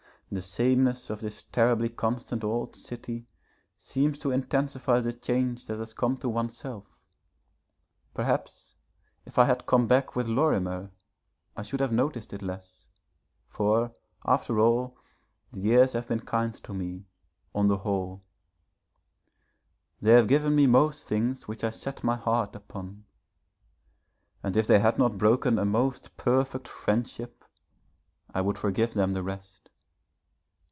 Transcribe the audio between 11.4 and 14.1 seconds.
I should have noticed it less. For,